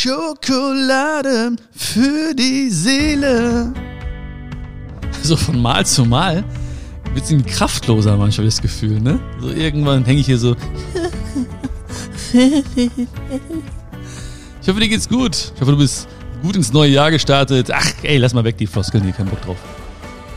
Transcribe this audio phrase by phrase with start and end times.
[0.00, 3.72] Schokolade für die Seele.
[5.24, 6.44] So von Mal zu Mal
[7.14, 9.18] wird es irgendwie kraftloser manchmal das Gefühl, ne?
[9.40, 10.54] So irgendwann hänge ich hier so.
[14.62, 15.50] Ich hoffe, dir geht's gut.
[15.56, 16.06] Ich hoffe, du bist
[16.42, 17.72] gut ins neue Jahr gestartet.
[17.72, 19.56] Ach, ey, lass mal weg die Floskeln hier, kein Bock drauf.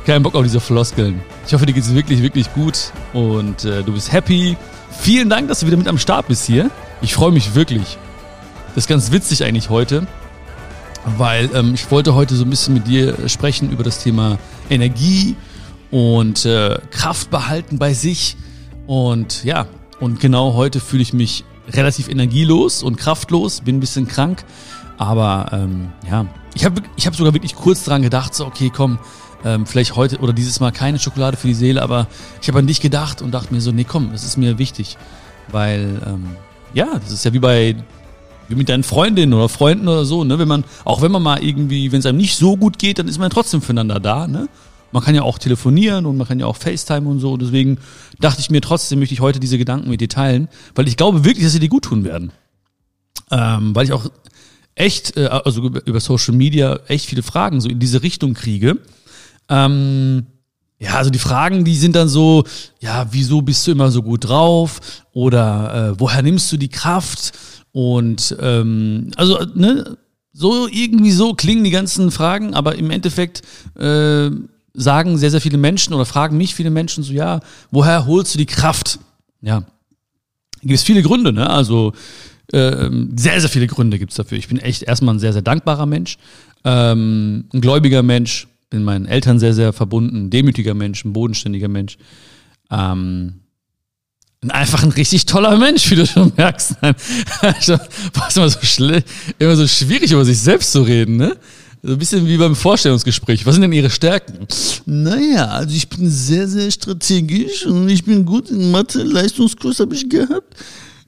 [0.07, 1.21] Kein Bock auf diese Floskeln.
[1.45, 4.57] Ich hoffe, dir geht's wirklich, wirklich gut und äh, du bist happy.
[5.01, 6.71] Vielen Dank, dass du wieder mit am Start bist hier.
[7.03, 7.99] Ich freue mich wirklich.
[8.73, 10.07] Das ist ganz witzig eigentlich heute,
[11.17, 14.39] weil ähm, ich wollte heute so ein bisschen mit dir sprechen über das Thema
[14.69, 15.35] Energie
[15.91, 18.37] und äh, Kraft behalten bei sich.
[18.87, 19.65] Und ja,
[19.99, 24.45] und genau heute fühle ich mich relativ energielos und kraftlos, bin ein bisschen krank.
[24.97, 28.99] Aber ähm, ja, ich habe ich hab sogar wirklich kurz dran gedacht, so okay, komm,
[29.43, 32.07] ähm, vielleicht heute oder dieses Mal keine Schokolade für die Seele, aber
[32.41, 34.97] ich habe an dich gedacht und dachte mir so, nee, komm, das ist mir wichtig.
[35.49, 36.37] Weil, ähm,
[36.73, 37.75] ja, das ist ja wie bei
[38.49, 40.37] mit deinen Freundinnen oder Freunden oder so, ne?
[40.39, 43.07] Wenn man, auch wenn man mal irgendwie, wenn es einem nicht so gut geht, dann
[43.07, 44.49] ist man trotzdem füreinander da, ne?
[44.91, 47.37] Man kann ja auch telefonieren und man kann ja auch FaceTime und so.
[47.37, 47.77] Deswegen
[48.19, 51.23] dachte ich mir trotzdem, möchte ich heute diese Gedanken mit dir teilen, weil ich glaube
[51.23, 52.31] wirklich, dass sie dir gut tun werden.
[53.31, 54.11] Ähm, weil ich auch
[54.75, 58.79] echt, äh, also über Social Media echt viele Fragen so in diese Richtung kriege.
[59.47, 60.25] Ähm,
[60.79, 62.43] ja, also die Fragen, die sind dann so,
[62.79, 64.81] ja, wieso bist du immer so gut drauf?
[65.13, 67.33] Oder äh, woher nimmst du die Kraft?
[67.71, 69.97] Und ähm, also, ne,
[70.33, 73.41] so irgendwie so klingen die ganzen Fragen, aber im Endeffekt
[73.75, 74.29] äh,
[74.73, 78.37] sagen sehr, sehr viele Menschen oder fragen mich viele Menschen so, ja, woher holst du
[78.37, 78.99] die Kraft?
[79.41, 79.63] Ja,
[80.61, 81.49] gibt es viele Gründe, ne?
[81.49, 81.93] Also
[82.51, 84.37] äh, sehr, sehr viele Gründe gibt es dafür.
[84.37, 86.17] Ich bin echt erstmal ein sehr, sehr dankbarer Mensch,
[86.63, 91.67] ähm, ein gläubiger Mensch, bin meinen Eltern sehr, sehr verbunden, ein demütiger Mensch, ein bodenständiger
[91.67, 91.97] Mensch.
[92.69, 93.41] Ähm,
[94.49, 96.75] einfach ein richtig toller Mensch, wie du schon merkst.
[97.41, 97.73] Also,
[98.13, 99.01] war es immer so,
[99.37, 101.37] immer so schwierig, über sich selbst zu reden, ne?
[101.83, 103.45] So ein bisschen wie beim Vorstellungsgespräch.
[103.45, 104.47] Was sind denn Ihre Stärken?
[104.85, 109.01] Naja, also ich bin sehr, sehr strategisch und ich bin gut in Mathe.
[109.01, 110.55] Leistungskurs habe ich gehabt.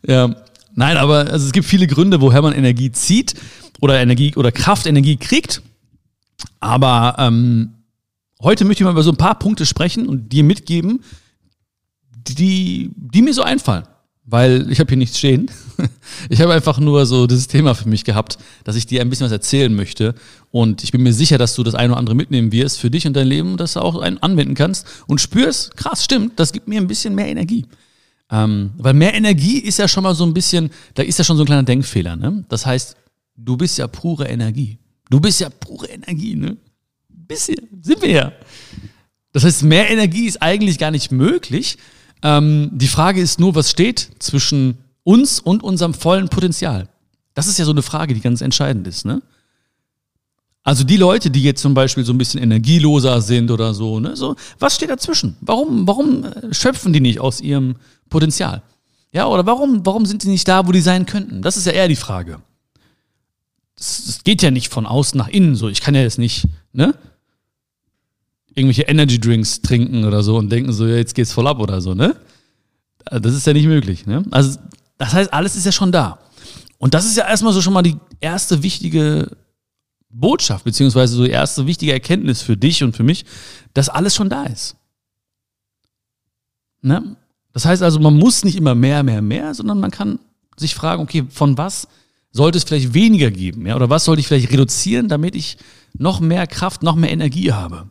[0.05, 0.35] Ja,
[0.73, 3.35] nein, aber also es gibt viele Gründe, woher man Energie zieht
[3.81, 5.61] oder Energie oder Kraftenergie kriegt.
[6.59, 7.73] Aber ähm,
[8.41, 11.03] heute möchte ich mal über so ein paar Punkte sprechen und dir mitgeben,
[12.23, 13.85] die, die mir so einfallen
[14.25, 15.49] weil ich habe hier nichts stehen.
[16.29, 19.25] Ich habe einfach nur so dieses Thema für mich gehabt, dass ich dir ein bisschen
[19.25, 20.15] was erzählen möchte.
[20.51, 23.07] Und ich bin mir sicher, dass du das eine oder andere mitnehmen wirst für dich
[23.07, 26.67] und dein Leben, dass du auch einen anwenden kannst und spürst, krass, stimmt, das gibt
[26.67, 27.65] mir ein bisschen mehr Energie.
[28.31, 31.35] Ähm, weil mehr Energie ist ja schon mal so ein bisschen, da ist ja schon
[31.35, 32.15] so ein kleiner Denkfehler.
[32.15, 32.45] Ne?
[32.47, 32.95] Das heißt,
[33.35, 34.77] du bist ja pure Energie.
[35.09, 36.57] Du bist ja pure Energie, ne?
[37.09, 38.31] Bisschen, sind wir ja.
[39.31, 41.77] Das heißt, mehr Energie ist eigentlich gar nicht möglich,
[42.23, 46.87] ähm, die Frage ist nur, was steht zwischen uns und unserem vollen Potenzial?
[47.33, 49.21] Das ist ja so eine Frage, die ganz entscheidend ist, ne?
[50.65, 54.15] Also die Leute, die jetzt zum Beispiel so ein bisschen energieloser sind oder so, ne,
[54.15, 55.35] so, was steht dazwischen?
[55.41, 57.75] Warum, warum äh, schöpfen die nicht aus ihrem
[58.09, 58.63] Potenzial?
[59.11, 61.41] Ja, oder warum, warum sind die nicht da, wo die sein könnten?
[61.41, 62.39] Das ist ja eher die Frage.
[63.77, 65.67] Es geht ja nicht von außen nach innen so.
[65.67, 66.95] Ich kann ja jetzt nicht, ne?
[68.55, 71.81] Irgendwelche Energy Drinks trinken oder so und denken so, ja, jetzt geht's voll ab oder
[71.81, 72.15] so, ne?
[73.05, 74.23] Das ist ja nicht möglich, ne?
[74.31, 74.59] Also,
[74.97, 76.19] das heißt, alles ist ja schon da.
[76.77, 79.29] Und das ist ja erstmal so schon mal die erste wichtige
[80.09, 83.25] Botschaft, beziehungsweise so die erste wichtige Erkenntnis für dich und für mich,
[83.73, 84.75] dass alles schon da ist.
[86.81, 87.15] Ne?
[87.53, 90.19] Das heißt also, man muss nicht immer mehr, mehr, mehr, sondern man kann
[90.57, 91.87] sich fragen, okay, von was
[92.31, 93.65] sollte es vielleicht weniger geben?
[93.65, 93.75] Ja?
[93.75, 95.57] Oder was sollte ich vielleicht reduzieren, damit ich
[95.93, 97.89] noch mehr Kraft, noch mehr Energie habe?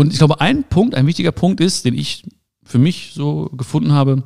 [0.00, 2.24] Und ich glaube, ein Punkt, ein wichtiger Punkt ist, den ich
[2.64, 4.22] für mich so gefunden habe,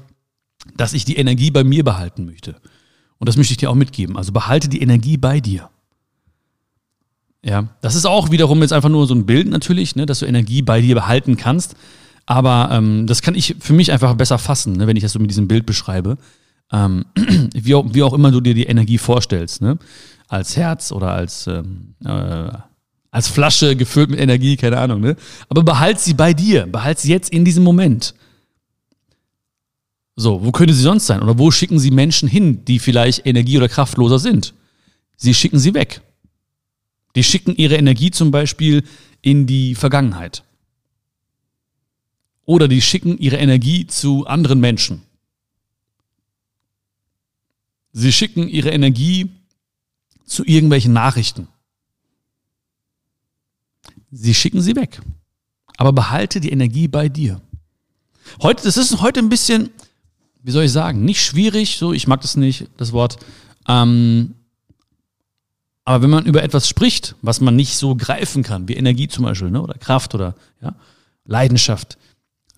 [0.77, 2.55] dass ich die Energie bei mir behalten möchte.
[3.19, 4.17] Und das möchte ich dir auch mitgeben.
[4.17, 5.71] Also behalte die Energie bei dir.
[7.45, 10.27] Ja, das ist auch wiederum jetzt einfach nur so ein Bild natürlich, ne, dass du
[10.27, 11.75] Energie bei dir behalten kannst.
[12.25, 15.19] Aber ähm, das kann ich für mich einfach besser fassen, ne, wenn ich das so
[15.19, 16.19] mit diesem Bild beschreibe.
[16.71, 17.05] Ähm,
[17.53, 19.77] wie, auch, wie auch immer du dir die Energie vorstellst, ne?
[20.29, 22.53] Als Herz oder als ähm, äh,
[23.15, 25.15] als Flasche gefüllt mit Energie, keine Ahnung, ne?
[25.49, 28.13] Aber behalt sie bei dir, behalt sie jetzt in diesem Moment.
[30.17, 31.23] So, wo könnte sie sonst sein?
[31.23, 34.53] Oder wo schicken sie Menschen hin, die vielleicht energie- oder kraftloser sind?
[35.17, 36.01] Sie schicken sie weg.
[37.15, 38.83] Die schicken ihre Energie zum Beispiel
[39.23, 40.43] in die Vergangenheit.
[42.47, 45.03] Oder die schicken ihre Energie zu anderen Menschen.
[47.93, 49.31] Sie schicken ihre Energie
[50.27, 51.47] zu irgendwelchen Nachrichten.
[54.17, 55.01] Sie schicken sie weg.
[55.77, 57.41] Aber behalte die Energie bei dir.
[58.41, 59.71] Heute, das ist heute ein bisschen,
[60.43, 63.17] wie soll ich sagen, nicht schwierig, so, ich mag das nicht, das Wort.
[63.67, 64.35] Ähm,
[65.85, 69.25] aber wenn man über etwas spricht, was man nicht so greifen kann, wie Energie zum
[69.25, 70.77] Beispiel, ne, oder Kraft oder ja,
[71.27, 71.99] Leidenschaft,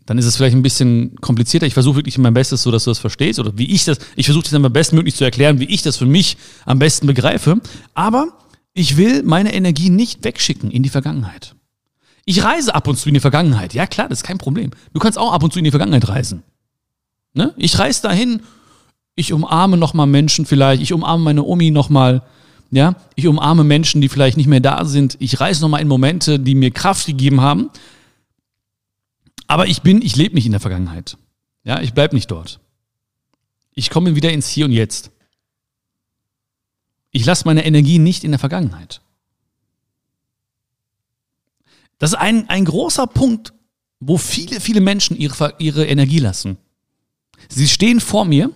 [0.05, 1.67] dann ist es vielleicht ein bisschen komplizierter.
[1.67, 4.27] Ich versuche wirklich mein Bestes, so dass du das verstehst oder wie ich das, ich
[4.27, 6.37] versuche das immer bestmöglich zu erklären, wie ich das für mich
[6.67, 7.61] am besten begreife.
[7.95, 8.29] Aber
[8.77, 11.55] ich will meine Energie nicht wegschicken in die Vergangenheit.
[12.27, 13.73] Ich reise ab und zu in die Vergangenheit.
[13.73, 14.71] Ja, klar, das ist kein Problem.
[14.93, 16.43] Du kannst auch ab und zu in die Vergangenheit reisen.
[17.33, 17.55] Ne?
[17.57, 18.43] Ich reise dahin,
[19.15, 22.23] ich umarme nochmal Menschen vielleicht, ich umarme meine Omi nochmal,
[22.71, 25.17] ja, ich umarme Menschen, die vielleicht nicht mehr da sind.
[25.21, 27.71] Ich reise nochmal in Momente, die mir Kraft gegeben haben.
[29.47, 31.17] Aber ich bin, ich lebe nicht in der Vergangenheit.
[31.65, 32.61] Ja, ich bleibe nicht dort.
[33.73, 35.13] Ich komme wieder ins Hier und Jetzt.
[37.17, 39.01] Ich lasse meine Energie nicht in der Vergangenheit.
[41.97, 43.55] Das ist ein, ein großer Punkt,
[44.01, 46.59] wo viele, viele Menschen ihre, ihre Energie lassen.
[47.49, 48.51] Sie stehen vor mir,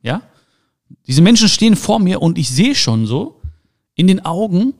[0.00, 0.22] ja,
[1.06, 3.42] diese Menschen stehen vor mir und ich sehe schon so
[3.94, 4.72] in den Augen,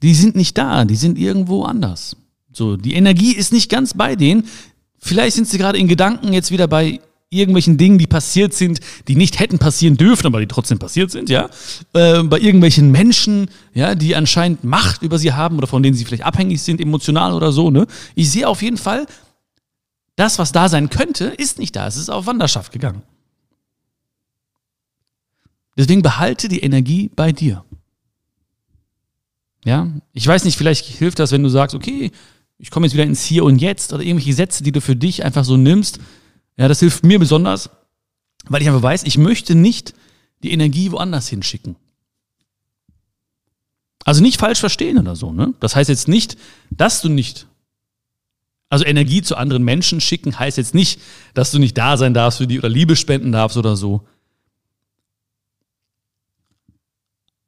[0.00, 2.16] die sind nicht da, die sind irgendwo anders.
[2.50, 4.48] So, die Energie ist nicht ganz bei denen.
[4.96, 9.14] Vielleicht sind sie gerade in Gedanken jetzt wieder bei irgendwelchen Dingen, die passiert sind, die
[9.14, 11.48] nicht hätten passieren dürfen, aber die trotzdem passiert sind, ja.
[11.92, 16.04] Äh, bei irgendwelchen Menschen, ja, die anscheinend Macht über sie haben oder von denen sie
[16.04, 17.86] vielleicht abhängig sind, emotional oder so, ne.
[18.16, 19.06] Ich sehe auf jeden Fall,
[20.16, 21.86] das, was da sein könnte, ist nicht da.
[21.86, 23.02] Es ist auf Wanderschaft gegangen.
[25.76, 27.64] Deswegen behalte die Energie bei dir.
[29.64, 32.10] Ja, ich weiß nicht, vielleicht hilft das, wenn du sagst, okay,
[32.58, 35.24] ich komme jetzt wieder ins Hier und Jetzt oder irgendwelche Sätze, die du für dich
[35.24, 36.00] einfach so nimmst.
[36.60, 37.70] Ja, das hilft mir besonders,
[38.44, 39.94] weil ich einfach weiß, ich möchte nicht
[40.42, 41.76] die Energie woanders hinschicken.
[44.04, 45.54] Also nicht falsch verstehen oder so, ne?
[45.60, 46.36] Das heißt jetzt nicht,
[46.70, 47.46] dass du nicht
[48.68, 51.00] also Energie zu anderen Menschen schicken heißt jetzt nicht,
[51.32, 54.06] dass du nicht da sein darfst für die oder Liebe spenden darfst oder so.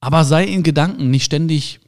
[0.00, 1.80] Aber sei in Gedanken nicht ständig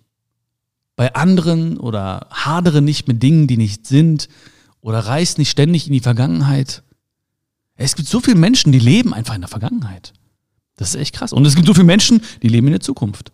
[0.95, 4.29] bei anderen oder hadere nicht mit Dingen, die nicht sind
[4.83, 6.85] oder reiß nicht ständig in die Vergangenheit.
[7.77, 10.13] Es gibt so viele Menschen, die leben einfach in der Vergangenheit.
[10.77, 11.33] Das ist echt krass.
[11.33, 13.33] Und es gibt so viele Menschen, die leben in der Zukunft.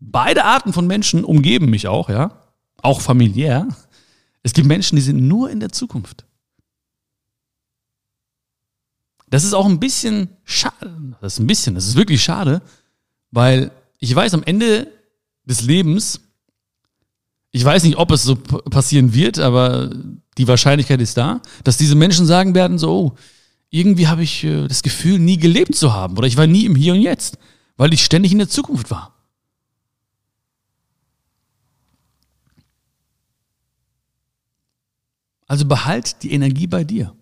[0.00, 2.40] Beide Arten von Menschen umgeben mich auch, ja.
[2.82, 3.68] Auch familiär.
[4.42, 6.26] Es gibt Menschen, die sind nur in der Zukunft.
[9.28, 11.16] Das ist auch ein bisschen schade.
[11.20, 12.62] Das ist ein bisschen, das ist wirklich schade,
[13.30, 14.86] weil ich weiß, am Ende
[15.44, 16.20] des Lebens,
[17.50, 19.90] ich weiß nicht, ob es so passieren wird, aber
[20.38, 23.16] die Wahrscheinlichkeit ist da, dass diese Menschen sagen werden, so, oh,
[23.70, 26.76] irgendwie habe ich äh, das Gefühl, nie gelebt zu haben oder ich war nie im
[26.76, 27.38] Hier und Jetzt,
[27.76, 29.14] weil ich ständig in der Zukunft war.
[35.46, 37.14] Also behalt die Energie bei dir.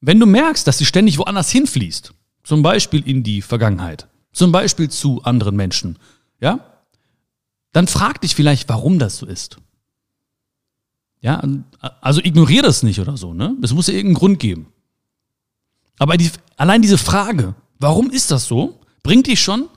[0.00, 2.12] Wenn du merkst, dass sie ständig woanders hinfließt,
[2.42, 5.98] zum Beispiel in die Vergangenheit, zum Beispiel zu anderen Menschen,
[6.40, 6.71] ja,
[7.72, 9.56] dann frag dich vielleicht, warum das so ist.
[11.20, 11.42] Ja,
[12.00, 13.56] also ignoriere das nicht oder so, ne?
[13.62, 14.72] Es muss ja irgendeinen Grund geben.
[15.98, 19.68] Aber die, allein diese Frage, warum ist das so, bringt dich schon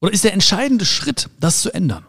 [0.00, 2.04] oder ist der entscheidende Schritt, das zu ändern.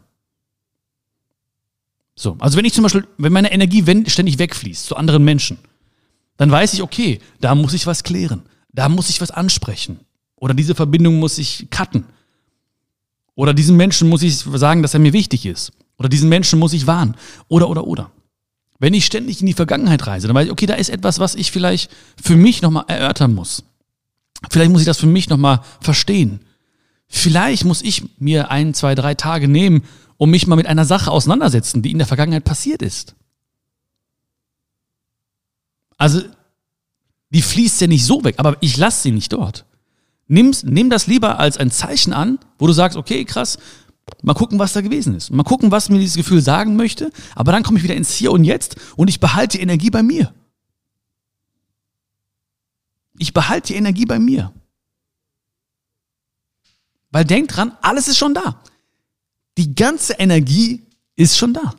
[2.15, 5.57] So, also wenn ich zum Beispiel, wenn meine Energie ständig wegfließt zu anderen Menschen,
[6.38, 9.99] dann weiß ich, okay, da muss ich was klären, da muss ich was ansprechen.
[10.35, 12.06] Oder diese Verbindung muss ich cutten.
[13.35, 15.71] Oder diesen Menschen muss ich sagen, dass er mir wichtig ist.
[15.97, 17.16] Oder diesen Menschen muss ich warnen.
[17.47, 18.11] Oder, oder, oder.
[18.80, 21.35] Wenn ich ständig in die Vergangenheit reise, dann weiß ich, okay, da ist etwas, was
[21.35, 23.63] ich vielleicht für mich nochmal erörtern muss.
[24.49, 26.42] Vielleicht muss ich das für mich nochmal verstehen.
[27.07, 29.83] Vielleicht muss ich mir ein, zwei, drei Tage nehmen,
[30.18, 33.16] um mich mal mit einer Sache auseinandersetzen, die in der Vergangenheit passiert ist.
[35.97, 36.21] Also,
[37.30, 39.66] die fließt ja nicht so weg, aber ich lasse sie nicht dort.
[40.27, 43.57] Nimm's, nimm das lieber als ein Zeichen an, wo du sagst, okay, krass,
[44.21, 45.31] mal gucken, was da gewesen ist.
[45.31, 48.31] Mal gucken, was mir dieses Gefühl sagen möchte, aber dann komme ich wieder ins Hier
[48.31, 50.33] und Jetzt und ich behalte die Energie bei mir.
[53.18, 54.53] Ich behalte die Energie bei mir.
[57.11, 58.63] Weil denk dran, alles ist schon da.
[59.57, 60.83] Die ganze Energie
[61.15, 61.75] ist schon da.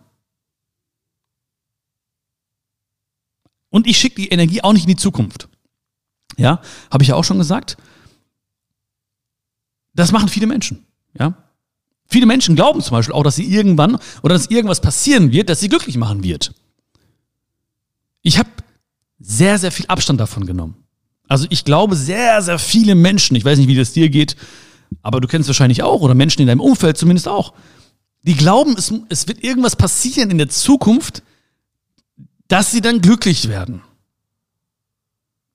[3.68, 5.48] Und ich schicke die Energie auch nicht in die Zukunft.
[6.36, 7.76] Ja, habe ich ja auch schon gesagt.
[9.94, 10.84] Das machen viele Menschen.
[11.18, 11.36] Ja,
[12.06, 15.60] viele Menschen glauben zum Beispiel auch, dass sie irgendwann oder dass irgendwas passieren wird, das
[15.60, 16.52] sie glücklich machen wird.
[18.22, 18.48] Ich habe
[19.20, 20.76] sehr, sehr viel Abstand davon genommen.
[21.28, 24.36] Also ich glaube, sehr, sehr viele Menschen, ich weiß nicht, wie das dir geht,
[25.02, 27.54] aber du kennst wahrscheinlich auch, oder Menschen in deinem Umfeld zumindest auch,
[28.22, 31.22] die glauben, es, es wird irgendwas passieren in der Zukunft,
[32.48, 33.82] dass sie dann glücklich werden.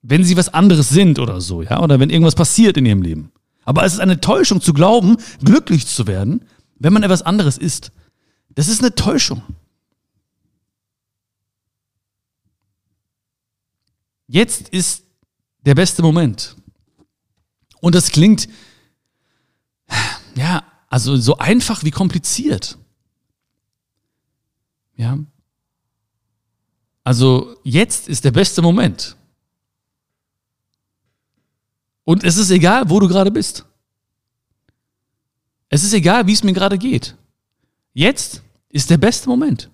[0.01, 3.31] wenn sie was anderes sind oder so, ja, oder wenn irgendwas passiert in ihrem Leben.
[3.70, 6.44] Aber es ist eine Täuschung zu glauben, glücklich zu werden,
[6.80, 7.92] wenn man etwas anderes ist.
[8.56, 9.44] Das ist eine Täuschung.
[14.26, 15.04] Jetzt ist
[15.68, 16.56] der beste Moment.
[17.80, 18.50] Und das klingt,
[20.34, 22.76] ja, also so einfach wie kompliziert.
[24.96, 25.20] Ja.
[27.04, 29.16] Also jetzt ist der beste Moment.
[32.10, 33.66] Und es ist egal, wo du gerade bist.
[35.70, 37.16] Es ist egal, wie es mir gerade geht.
[37.94, 39.70] Jetzt ist der beste Moment.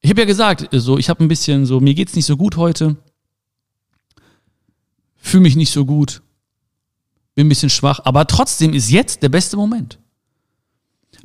[0.00, 2.56] Ich habe ja gesagt, so ich habe ein bisschen so mir geht's nicht so gut
[2.56, 2.96] heute.
[5.14, 6.20] Fühle mich nicht so gut.
[7.36, 10.00] Bin ein bisschen schwach, aber trotzdem ist jetzt der beste Moment.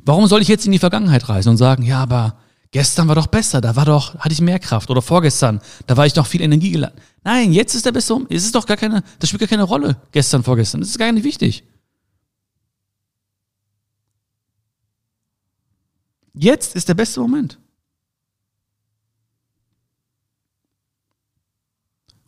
[0.04, 2.38] Warum soll ich jetzt in die Vergangenheit reisen und sagen, ja, aber
[2.72, 4.88] Gestern war doch besser, da war doch, hatte ich mehr Kraft.
[4.88, 6.98] Oder vorgestern, da war ich noch viel Energie geladen.
[7.22, 8.32] Nein, jetzt ist der beste Moment.
[8.32, 10.00] Es ist doch gar keine, das spielt gar keine Rolle.
[10.10, 10.80] Gestern, vorgestern.
[10.80, 11.64] Das ist gar nicht wichtig.
[16.32, 17.58] Jetzt ist der beste Moment.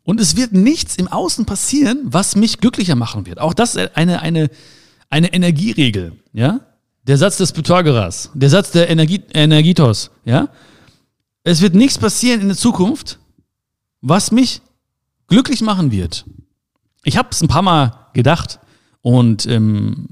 [0.03, 3.41] Und es wird nichts im Außen passieren, was mich glücklicher machen wird.
[3.41, 4.51] Auch das ist eine, eine,
[5.09, 6.61] eine Energieregel, ja?
[7.07, 10.49] Der Satz des Pythagoras, der Satz der Energie, Energietos, ja?
[11.43, 13.19] Es wird nichts passieren in der Zukunft,
[14.01, 14.63] was mich
[15.27, 16.25] glücklich machen wird.
[17.05, 18.59] Ich habe es ein paar Mal gedacht
[19.03, 20.09] und ähm,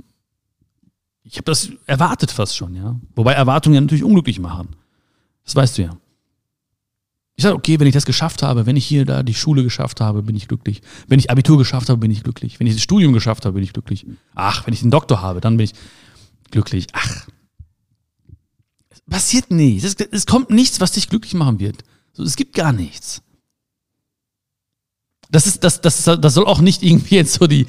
[1.25, 3.01] ich habe das erwartet fast schon, ja.
[3.17, 4.77] Wobei Erwartungen ja natürlich unglücklich machen.
[5.45, 5.97] Das weißt du ja.
[7.35, 10.03] Ich sage, okay, wenn ich das geschafft habe, wenn ich hier da die Schule geschafft
[10.03, 10.83] habe, bin ich glücklich.
[11.09, 12.61] Wenn ich Abitur geschafft habe, bin ich glücklich.
[12.61, 14.07] Wenn ich das Studium geschafft habe, bin ich glücklich.
[14.35, 15.73] Ach, wenn ich den Doktor habe, dann bin ich
[16.53, 16.87] glücklich.
[16.93, 17.27] Ach,
[18.91, 19.85] es passiert nichts.
[19.85, 21.83] Es, es kommt nichts, was dich glücklich machen wird.
[22.13, 23.23] So, es gibt gar nichts.
[25.31, 27.67] Das ist, das, das, das soll auch nicht irgendwie jetzt so die,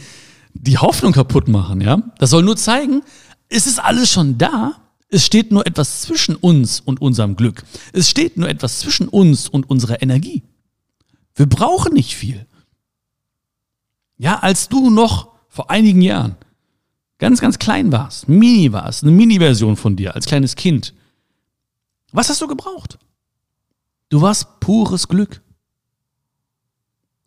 [0.53, 1.97] die Hoffnung kaputt machen, ja.
[2.19, 3.01] Das soll nur zeigen,
[3.49, 4.79] es ist alles schon da.
[5.09, 7.63] Es steht nur etwas zwischen uns und unserem Glück.
[7.93, 10.43] Es steht nur etwas zwischen uns und unserer Energie.
[11.35, 12.47] Wir brauchen nicht viel.
[14.17, 16.35] Ja, als du noch vor einigen Jahren
[17.23, 20.93] ganz, ganz klein warst, mini warst, eine Mini-Version von dir als kleines Kind,
[22.11, 22.99] was hast du gebraucht?
[24.09, 25.41] Du warst pures Glück.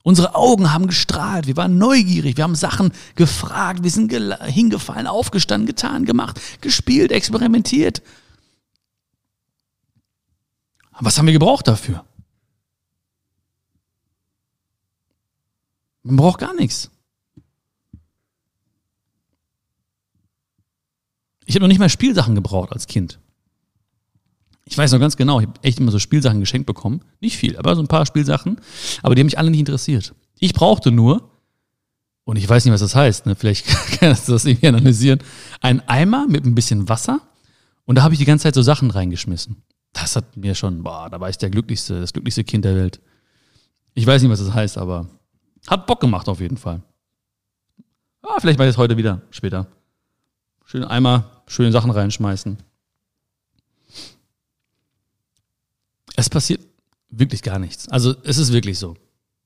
[0.03, 5.67] Unsere Augen haben gestrahlt, wir waren neugierig, wir haben Sachen gefragt, wir sind hingefallen, aufgestanden,
[5.67, 8.03] getan, gemacht, gespielt, experimentiert.
[11.00, 12.05] Was haben wir gebraucht dafür?
[16.03, 16.91] Man braucht gar nichts.
[21.47, 23.19] Ich habe noch nicht mal Spielsachen gebraucht als Kind.
[24.65, 27.00] Ich weiß noch ganz genau, ich habe echt immer so Spielsachen geschenkt bekommen.
[27.21, 28.61] Nicht viel, aber so ein paar Spielsachen.
[29.03, 30.12] Aber die haben mich alle nicht interessiert.
[30.41, 31.31] Ich brauchte nur,
[32.25, 33.37] und ich weiß nicht, was das heißt, ne?
[33.37, 33.67] vielleicht
[34.00, 35.21] kannst du das irgendwie analysieren,
[35.61, 37.21] einen Eimer mit ein bisschen Wasser
[37.85, 39.62] und da habe ich die ganze Zeit so Sachen reingeschmissen.
[39.93, 43.00] Das hat mir schon, boah, da war ich der glücklichste, das glücklichste Kind der Welt.
[43.95, 45.09] Ich weiß nicht, was das heißt, aber
[45.69, 46.83] hat Bock gemacht auf jeden Fall.
[48.23, 49.69] Ah, vielleicht mache ich es heute wieder, später.
[50.68, 52.58] Schön Eimer, schöne Sachen reinschmeißen.
[56.16, 56.61] Es passiert
[57.08, 57.88] wirklich gar nichts.
[57.88, 58.96] Also es ist wirklich so.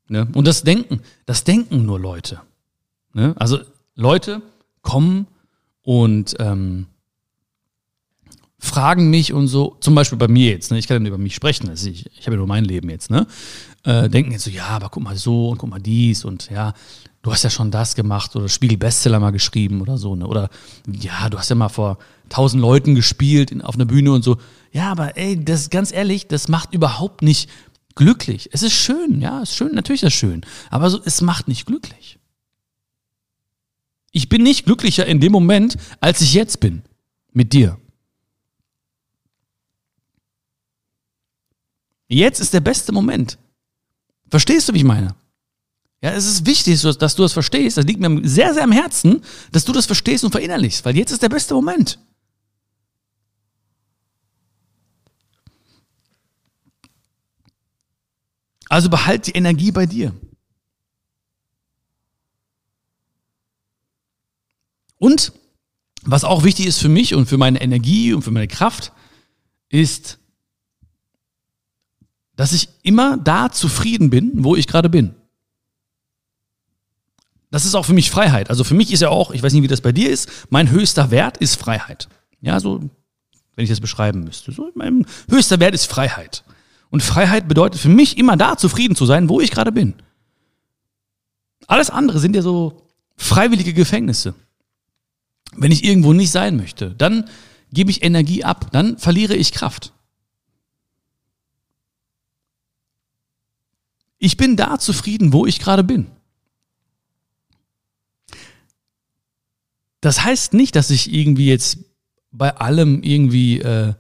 [0.09, 0.27] Ne?
[0.33, 2.41] Und das Denken, das denken nur Leute.
[3.13, 3.35] Ne?
[3.37, 3.59] Also
[3.95, 4.41] Leute
[4.81, 5.27] kommen
[5.83, 6.87] und ähm,
[8.61, 10.79] fragen mich und so, zum Beispiel bei mir jetzt, ne?
[10.79, 13.11] ich kann ja über mich sprechen, also ich, ich habe ja nur mein Leben jetzt,
[13.11, 13.27] ne?
[13.85, 16.75] Äh, denken jetzt so, ja, aber guck mal so und guck mal dies und ja,
[17.23, 20.27] du hast ja schon das gemacht oder Spiegel Bestseller mal geschrieben oder so, ne?
[20.27, 20.51] Oder
[20.87, 21.99] ja, du hast ja mal vor
[22.29, 24.37] tausend Leuten gespielt in, auf einer Bühne und so.
[24.73, 27.49] Ja, aber ey, das ganz ehrlich, das macht überhaupt nicht
[27.95, 28.51] glücklich.
[28.53, 31.49] Es ist schön, ja, es ist schön, natürlich ist es schön, aber so, es macht
[31.49, 32.19] nicht glücklich.
[34.13, 36.83] Ich bin nicht glücklicher in dem Moment, als ich jetzt bin.
[37.33, 37.79] Mit dir.
[42.11, 43.39] Jetzt ist der beste Moment.
[44.29, 45.15] Verstehst du, wie ich meine?
[46.03, 47.77] Ja, es ist wichtig, dass du das verstehst.
[47.77, 51.13] Das liegt mir sehr, sehr am Herzen, dass du das verstehst und verinnerlichst, weil jetzt
[51.13, 52.01] ist der beste Moment.
[58.69, 60.13] Also behalt die Energie bei dir.
[64.99, 65.33] Und
[66.03, 68.93] was auch wichtig ist für mich und für meine Energie und für meine Kraft,
[69.69, 70.20] ist,
[72.41, 75.15] dass ich immer da zufrieden bin, wo ich gerade bin
[77.51, 78.49] das ist auch für mich Freiheit.
[78.49, 80.71] Also für mich ist ja auch, ich weiß nicht, wie das bei dir ist, mein
[80.71, 82.09] höchster Wert ist Freiheit.
[82.41, 82.81] Ja, so,
[83.57, 84.53] wenn ich das beschreiben müsste.
[84.53, 86.45] So, mein höchster Wert ist Freiheit.
[86.91, 89.95] Und Freiheit bedeutet für mich immer da zufrieden zu sein, wo ich gerade bin.
[91.67, 92.83] Alles andere sind ja so
[93.17, 94.35] freiwillige Gefängnisse.
[95.53, 97.29] Wenn ich irgendwo nicht sein möchte, dann
[97.73, 99.93] gebe ich Energie ab, dann verliere ich Kraft.
[104.21, 106.07] Ich bin da zufrieden, wo ich gerade bin.
[110.01, 111.79] Das heißt nicht, dass ich irgendwie jetzt
[112.31, 113.95] bei allem irgendwie äh,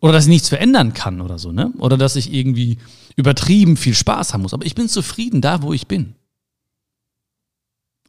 [0.00, 1.72] oder dass ich nichts verändern kann oder so, ne?
[1.78, 2.78] Oder dass ich irgendwie
[3.16, 4.54] übertrieben viel Spaß haben muss.
[4.54, 6.14] Aber ich bin zufrieden da, wo ich bin.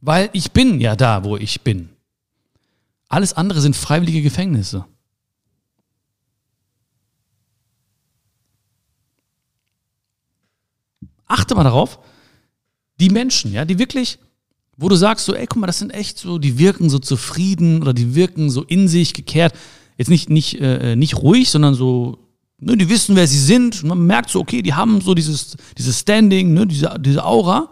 [0.00, 1.90] Weil ich bin ja da, wo ich bin.
[3.08, 4.86] Alles andere sind freiwillige Gefängnisse.
[11.30, 12.00] Achte mal darauf,
[12.98, 14.18] die Menschen, ja, die wirklich,
[14.76, 17.82] wo du sagst so, ey, guck mal, das sind echt so, die wirken so zufrieden
[17.82, 19.54] oder die wirken so in sich gekehrt.
[19.96, 22.18] Jetzt nicht, nicht, äh, nicht ruhig, sondern so,
[22.58, 23.84] ne, die wissen, wer sie sind.
[23.84, 27.70] Man merkt so, okay, die haben so dieses, dieses Standing, ne, diese, diese Aura.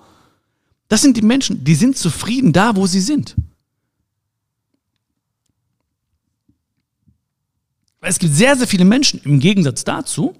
[0.86, 3.34] Das sind die Menschen, die sind zufrieden da, wo sie sind.
[8.00, 10.36] Es gibt sehr, sehr viele Menschen im Gegensatz dazu,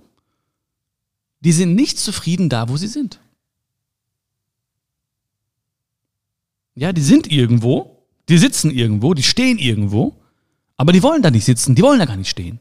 [1.40, 3.20] die sind nicht zufrieden da, wo sie sind.
[6.74, 10.20] Ja, die sind irgendwo, die sitzen irgendwo, die stehen irgendwo,
[10.76, 12.60] aber die wollen da nicht sitzen, die wollen da gar nicht stehen.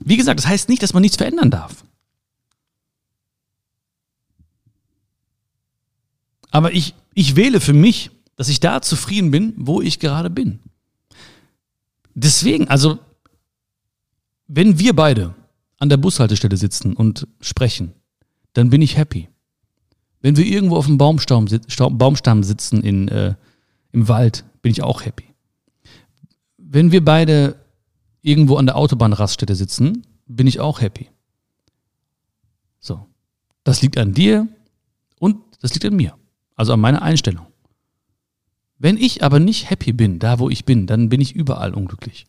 [0.00, 1.84] Wie gesagt, das heißt nicht, dass man nichts verändern darf.
[6.50, 10.60] Aber ich, ich wähle für mich, dass ich da zufrieden bin, wo ich gerade bin.
[12.14, 12.98] Deswegen, also,
[14.46, 15.34] wenn wir beide
[15.78, 17.92] an der Bushaltestelle sitzen und sprechen,
[18.52, 19.28] dann bin ich happy.
[20.20, 21.48] Wenn wir irgendwo auf dem Baumstamm,
[21.92, 23.34] Baumstamm sitzen in, äh,
[23.90, 25.24] im Wald, bin ich auch happy.
[26.56, 27.56] Wenn wir beide
[28.20, 31.08] irgendwo an der Autobahnraststätte sitzen, bin ich auch happy.
[32.78, 33.06] So.
[33.64, 34.48] Das liegt an dir
[35.18, 36.16] und das liegt an mir.
[36.54, 37.46] Also an meiner Einstellung.
[38.82, 42.26] Wenn ich aber nicht happy bin, da wo ich bin, dann bin ich überall unglücklich.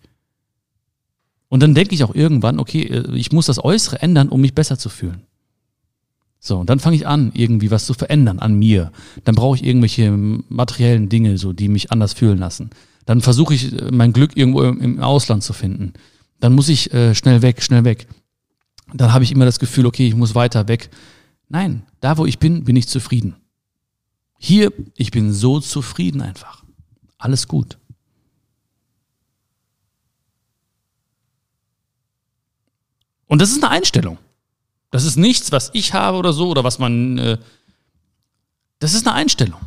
[1.50, 4.54] Und dann denke ich auch irgendwann, okay, äh, ich muss das Äußere ändern, um mich
[4.54, 5.24] besser zu fühlen.
[6.40, 8.92] So, und dann fange ich an, irgendwie was zu verändern an mir.
[9.24, 12.70] Dann brauche ich irgendwelche materiellen Dinge, so, die mich anders fühlen lassen.
[13.08, 15.94] Dann versuche ich, äh, mein Glück irgendwo im Ausland zu finden.
[16.40, 18.06] Dann muss ich äh, schnell weg, schnell weg.
[18.94, 20.92] Dann habe ich immer das Gefühl, okay, ich muss weiter weg.
[21.50, 23.38] Nein, da wo ich bin, bin ich zufrieden.
[24.46, 26.66] Hier, ich bin so zufrieden einfach.
[27.18, 27.78] Alles gut.
[33.26, 34.18] Und das ist eine Einstellung.
[34.92, 37.18] Das ist nichts, was ich habe oder so, oder was man.
[37.20, 37.38] Äh,
[38.80, 39.62] das ist eine Einstellung.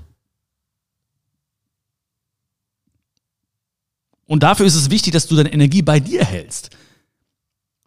[4.26, 6.68] Und dafür ist es wichtig, dass du deine Energie bei dir hältst.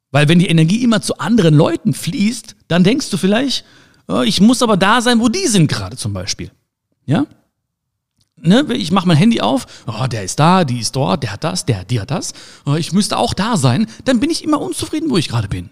[0.10, 3.64] Weil wenn die Energie immer zu anderen Leuten fließt, dann denkst du vielleicht,
[4.08, 6.50] oh, ich muss aber da sein, wo die sind gerade zum Beispiel.
[7.10, 7.26] Ja?
[8.38, 11.44] Ne, ich mache mein Handy auf, oh, der ist da, die ist dort, der hat
[11.44, 12.34] das, der, die hat das.
[12.66, 13.88] Oh, ich müsste auch da sein.
[14.06, 15.72] Dann bin ich immer unzufrieden, wo ich gerade bin.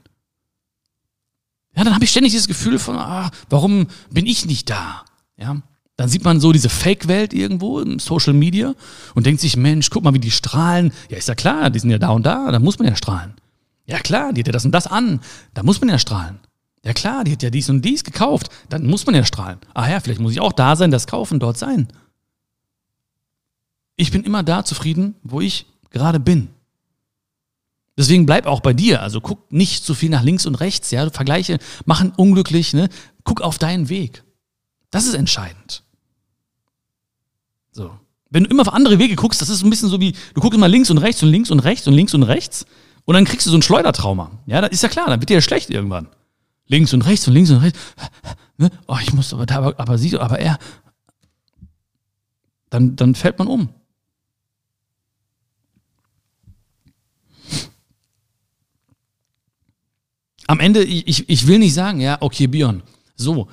[1.76, 5.06] Ja, dann habe ich ständig dieses Gefühl von, ah, warum bin ich nicht da?
[5.38, 5.62] Ja,
[5.96, 8.74] dann sieht man so diese Fake-Welt irgendwo im Social Media
[9.14, 10.92] und denkt sich, Mensch, guck mal, wie die strahlen.
[11.10, 13.36] Ja, ist ja klar, die sind ja da und da, da muss man ja strahlen.
[13.86, 15.22] Ja klar, die hat ja das und das an,
[15.54, 16.40] da muss man ja strahlen.
[16.88, 19.60] Ja klar, die hat ja dies und dies gekauft, dann muss man ja strahlen.
[19.74, 21.90] Ah ja, vielleicht muss ich auch da sein, das kaufen, dort sein.
[23.98, 26.48] Ich bin immer da zufrieden, wo ich gerade bin.
[27.98, 29.02] Deswegen bleib auch bei dir.
[29.02, 31.10] Also guck nicht zu viel nach links und rechts, ja.
[31.10, 32.88] Vergleiche machen unglücklich, ne?
[33.26, 34.24] Guck auf deinen Weg.
[34.90, 35.84] Das ist entscheidend.
[37.72, 37.92] So.
[38.30, 40.56] Wenn du immer auf andere Wege guckst, das ist ein bisschen so wie, du guckst
[40.56, 42.66] immer links und rechts und links und rechts und links und rechts
[43.04, 44.32] und dann kriegst du so ein Schleudertrauma.
[44.46, 46.08] Ja, das ist ja klar, dann wird dir ja schlecht irgendwann.
[46.68, 47.80] Links und rechts und links und rechts.
[48.58, 48.72] Ne?
[48.88, 50.58] Oh, ich muss aber da, aber, aber sie, aber er.
[52.70, 53.70] Dann, dann fällt man um.
[60.48, 62.82] Am Ende, ich, ich will nicht sagen, ja, okay, Björn,
[63.16, 63.50] so,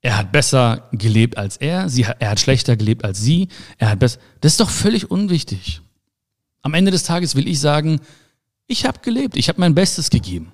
[0.00, 3.98] er hat besser gelebt als er, sie, er hat schlechter gelebt als sie, er hat
[3.98, 4.18] besser.
[4.40, 5.82] Das ist doch völlig unwichtig.
[6.62, 8.00] Am Ende des Tages will ich sagen,
[8.66, 10.52] ich habe gelebt, ich habe mein Bestes gegeben.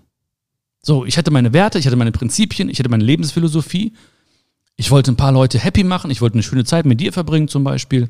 [0.88, 3.92] So, ich hatte meine Werte, ich hatte meine Prinzipien, ich hatte meine Lebensphilosophie.
[4.77, 7.46] Ich wollte ein paar Leute happy machen, ich wollte eine schöne Zeit mit dir verbringen
[7.46, 8.09] zum Beispiel.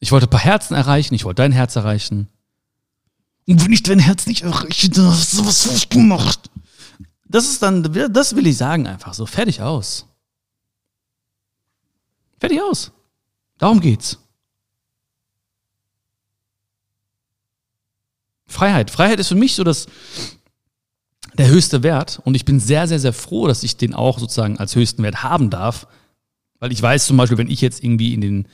[0.00, 2.26] Ich wollte ein paar Herzen erreichen, ich wollte dein Herz erreichen.
[3.46, 6.50] Und wenn ich dein Herz nicht erreiche, dann hast du was falsch gemacht.
[7.24, 10.08] Das ist dann, das will ich sagen einfach so, fertig aus.
[12.40, 12.90] Fertig aus.
[13.58, 14.18] Darum geht's.
[18.48, 18.90] Freiheit.
[18.90, 19.86] Freiheit ist für mich so das,
[21.38, 22.20] der höchste Wert.
[22.24, 25.22] Und ich bin sehr, sehr, sehr froh, dass ich den auch sozusagen als höchsten Wert
[25.22, 25.86] haben darf,
[26.58, 28.48] weil ich weiß zum Beispiel, wenn ich jetzt irgendwie in den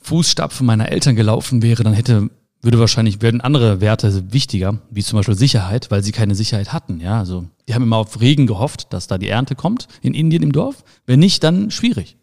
[0.00, 2.30] Fußstapfen meiner Eltern gelaufen wäre, dann hätte,
[2.62, 7.00] würde wahrscheinlich, werden andere Werte wichtiger, wie zum Beispiel Sicherheit, weil sie keine Sicherheit hatten,
[7.00, 10.42] ja, also die haben immer auf Regen gehofft, dass da die Ernte kommt in Indien
[10.42, 12.16] im Dorf, wenn nicht, dann schwierig,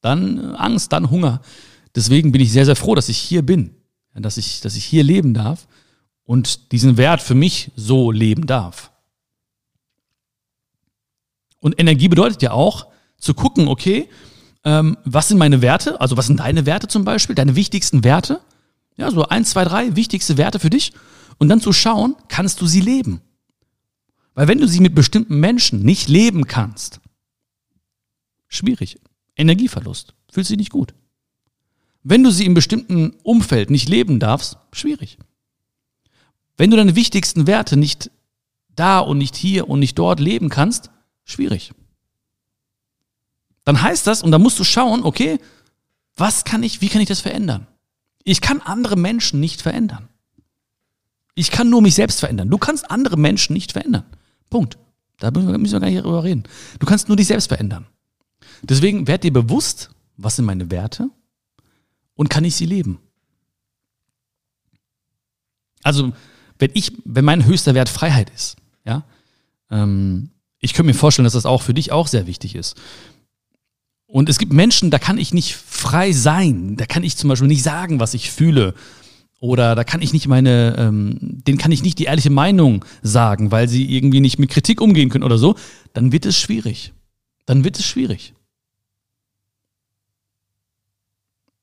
[0.00, 1.40] dann Angst, dann Hunger.
[1.94, 3.70] Deswegen bin ich sehr, sehr froh, dass ich hier bin,
[4.14, 5.66] dass ich, dass ich hier leben darf
[6.24, 8.92] und diesen Wert für mich so leben darf.
[11.60, 12.88] Und Energie bedeutet ja auch,
[13.18, 14.08] zu gucken, okay,
[14.64, 16.00] ähm, was sind meine Werte?
[16.00, 18.40] Also was sind deine Werte zum Beispiel, deine wichtigsten Werte?
[18.96, 20.92] Ja, so eins, zwei, drei wichtigste Werte für dich.
[21.38, 23.20] Und dann zu schauen, kannst du sie leben?
[24.34, 27.00] Weil wenn du sie mit bestimmten Menschen nicht leben kannst,
[28.48, 28.98] schwierig.
[29.36, 30.14] Energieverlust.
[30.30, 30.94] Fühlst dich nicht gut.
[32.02, 35.18] Wenn du sie im bestimmten Umfeld nicht leben darfst, schwierig.
[36.56, 38.10] Wenn du deine wichtigsten Werte nicht
[38.74, 40.90] da und nicht hier und nicht dort leben kannst,
[41.26, 41.72] schwierig.
[43.64, 45.38] Dann heißt das, und da musst du schauen, okay,
[46.16, 47.66] was kann ich, wie kann ich das verändern?
[48.24, 50.08] Ich kann andere Menschen nicht verändern.
[51.34, 52.48] Ich kann nur mich selbst verändern.
[52.48, 54.04] Du kannst andere Menschen nicht verändern.
[54.48, 54.78] Punkt.
[55.18, 56.44] Da müssen wir gar nicht drüber reden.
[56.78, 57.86] Du kannst nur dich selbst verändern.
[58.62, 61.10] Deswegen werd dir bewusst, was sind meine Werte
[62.14, 62.98] und kann ich sie leben?
[65.82, 66.12] Also,
[66.58, 69.04] wenn ich, wenn mein höchster Wert Freiheit ist, ja,
[69.70, 72.76] ähm, ich könnte mir vorstellen, dass das auch für dich auch sehr wichtig ist.
[74.06, 76.76] Und es gibt Menschen, da kann ich nicht frei sein.
[76.76, 78.74] Da kann ich zum Beispiel nicht sagen, was ich fühle.
[79.40, 83.50] Oder da kann ich nicht meine, ähm, denen kann ich nicht die ehrliche Meinung sagen,
[83.50, 85.56] weil sie irgendwie nicht mit Kritik umgehen können oder so.
[85.92, 86.94] Dann wird es schwierig.
[87.44, 88.32] Dann wird es schwierig.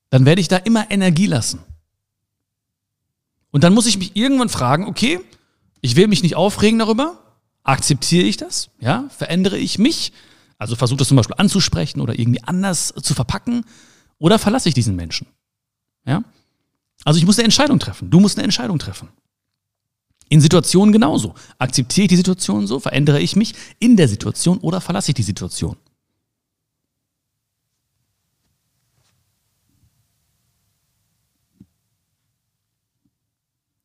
[0.09, 1.59] Dann werde ich da immer Energie lassen.
[3.49, 5.19] Und dann muss ich mich irgendwann fragen, okay,
[5.81, 7.22] ich will mich nicht aufregen darüber,
[7.63, 10.13] akzeptiere ich das, ja, verändere ich mich,
[10.57, 13.65] also versuche das zum Beispiel anzusprechen oder irgendwie anders zu verpacken,
[14.19, 15.27] oder verlasse ich diesen Menschen,
[16.05, 16.23] ja.
[17.05, 19.09] Also ich muss eine Entscheidung treffen, du musst eine Entscheidung treffen.
[20.29, 21.35] In Situationen genauso.
[21.59, 25.23] Akzeptiere ich die Situation so, verändere ich mich in der Situation oder verlasse ich die
[25.23, 25.77] Situation?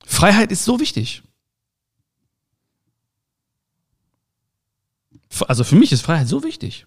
[0.06, 1.22] Freiheit ist so wichtig.
[5.46, 6.86] Also für mich ist Freiheit so wichtig.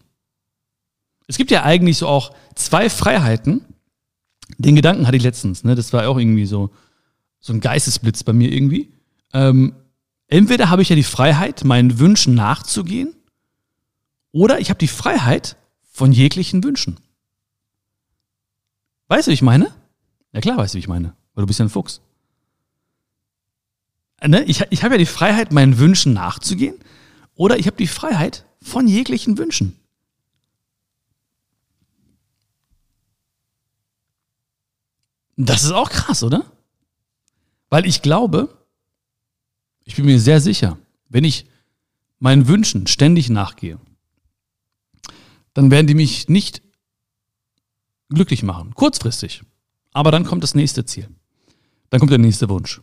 [1.28, 3.66] Es gibt ja eigentlich so auch zwei Freiheiten.
[4.58, 5.76] Den Gedanken hatte ich letztens, ne?
[5.76, 6.72] Das war auch irgendwie so,
[7.40, 8.92] so ein Geistesblitz bei mir irgendwie.
[9.34, 9.76] Ähm,
[10.28, 13.16] entweder habe ich ja die Freiheit, meinen Wünschen nachzugehen,
[14.34, 15.58] oder ich habe die Freiheit
[15.92, 17.00] von jeglichen Wünschen.
[19.08, 19.74] Weißt du, wie ich meine?
[20.34, 22.02] Ja klar, weißt du, wie ich meine, weil du bist ja ein Fuchs
[24.28, 26.76] ne, ich, ich habe ja die Freiheit, meinen Wünschen nachzugehen,
[27.42, 29.76] oder ich habe die Freiheit von jeglichen Wünschen.
[35.38, 36.46] Das ist auch krass, oder?
[37.68, 38.64] Weil ich glaube,
[39.86, 40.78] ich bin mir sehr sicher,
[41.10, 41.48] wenn ich
[42.20, 43.80] meinen Wünschen ständig nachgehe,
[45.56, 46.62] dann werden die mich nicht
[48.10, 49.42] glücklich machen, kurzfristig.
[49.94, 51.10] Aber dann kommt das nächste Ziel.
[51.90, 52.82] Dann kommt der nächste Wunsch.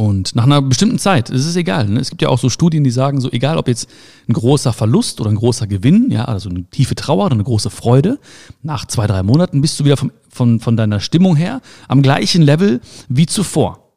[0.00, 1.86] Und nach einer bestimmten Zeit, es ist egal.
[1.86, 2.00] Ne?
[2.00, 3.86] Es gibt ja auch so Studien, die sagen, so egal ob jetzt
[4.30, 7.68] ein großer Verlust oder ein großer Gewinn, ja, also eine tiefe Trauer oder eine große
[7.68, 8.18] Freude,
[8.62, 12.40] nach zwei, drei Monaten bist du wieder vom, von, von deiner Stimmung her am gleichen
[12.40, 13.92] Level wie zuvor.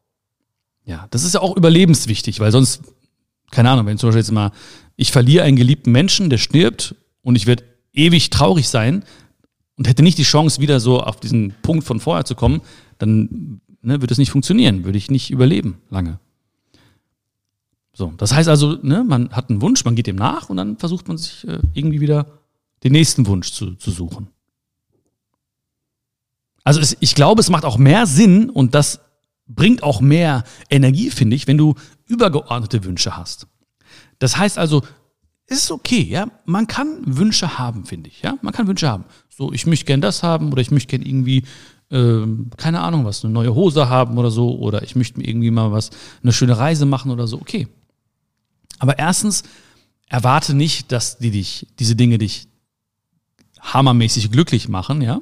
[0.84, 2.82] Ja, das ist ja auch überlebenswichtig, weil sonst,
[3.52, 4.52] keine Ahnung, wenn zum Beispiel jetzt mal,
[4.98, 7.64] ich verliere einen geliebten Menschen, der stirbt und ich werde
[7.94, 9.06] ewig traurig sein
[9.78, 12.60] und hätte nicht die Chance, wieder so auf diesen Punkt von vorher zu kommen,
[12.98, 16.20] dann ne, wird es nicht funktionieren, würde ich nicht überleben lange.
[17.94, 20.78] So, das heißt also, ne, man hat einen Wunsch, man geht dem nach und dann
[20.78, 22.40] versucht man sich äh, irgendwie wieder
[22.84, 24.30] den nächsten Wunsch zu, zu suchen.
[26.64, 29.02] Also es, ich glaube, es macht auch mehr Sinn und das
[29.48, 31.76] bringt auch mehr Energie, finde ich, wenn du
[32.08, 33.48] übergeordnete Wünsche hast.
[34.18, 34.82] Das heißt also,
[35.46, 39.06] ist okay, ja, man kann Wünsche haben, finde ich, ja, man kann Wünsche haben.
[39.30, 41.44] So, ich möchte gern das haben oder ich möchte gern irgendwie
[42.58, 45.72] keine Ahnung was, eine neue Hose haben oder so, oder ich möchte mir irgendwie mal
[45.72, 45.92] was,
[46.24, 47.68] eine schöne Reise machen oder so, okay.
[48.80, 49.44] Aber erstens,
[50.08, 52.48] erwarte nicht, dass die dich, diese Dinge dich
[53.60, 55.22] hammermäßig glücklich machen, ja.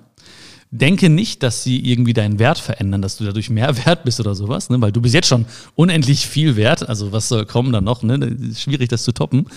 [0.73, 4.35] Denke nicht, dass sie irgendwie deinen Wert verändern, dass du dadurch mehr wert bist oder
[4.35, 4.79] sowas, ne?
[4.79, 6.87] weil du bist jetzt schon unendlich viel wert.
[6.87, 8.03] Also was soll kommen dann noch?
[8.03, 8.37] Ne?
[8.55, 9.47] Schwierig, das zu toppen.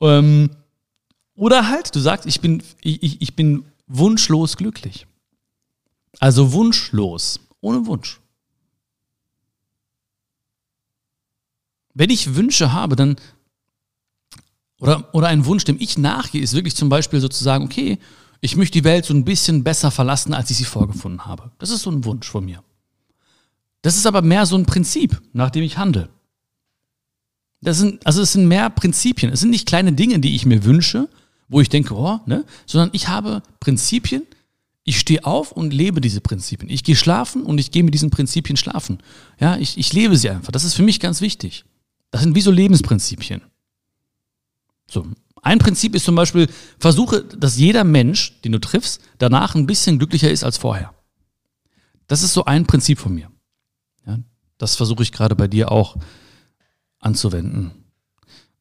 [0.00, 0.50] Ähm,
[1.34, 5.06] oder halt, du sagst, ich bin, ich, ich bin wunschlos glücklich.
[6.18, 8.20] Also wunschlos, ohne Wunsch.
[11.96, 13.16] wenn ich Wünsche habe, dann
[14.78, 17.98] oder, oder ein Wunsch, dem ich nachgehe, ist wirklich zum Beispiel sozusagen, okay,
[18.42, 21.50] ich möchte die Welt so ein bisschen besser verlassen, als ich sie vorgefunden habe.
[21.58, 22.62] Das ist so ein Wunsch von mir.
[23.80, 26.10] Das ist aber mehr so ein Prinzip, nach dem ich handle.
[27.62, 29.32] Das sind, also es sind mehr Prinzipien.
[29.32, 31.08] Es sind nicht kleine Dinge, die ich mir wünsche,
[31.48, 34.26] wo ich denke, oh, ne, sondern ich habe Prinzipien,
[34.86, 36.70] ich stehe auf und lebe diese Prinzipien.
[36.70, 38.98] Ich gehe schlafen und ich gehe mit diesen Prinzipien schlafen.
[39.40, 40.52] Ja, ich, ich lebe sie einfach.
[40.52, 41.64] Das ist für mich ganz wichtig.
[42.12, 43.42] Das sind wie so Lebensprinzipien.
[44.88, 45.04] So.
[45.42, 49.98] Ein Prinzip ist zum Beispiel, versuche, dass jeder Mensch, den du triffst, danach ein bisschen
[49.98, 50.94] glücklicher ist als vorher.
[52.06, 53.28] Das ist so ein Prinzip von mir.
[54.06, 54.20] Ja,
[54.56, 55.96] das versuche ich gerade bei dir auch
[57.00, 57.72] anzuwenden.